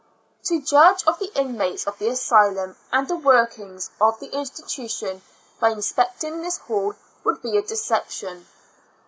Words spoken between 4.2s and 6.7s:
institution by in sp<»cting this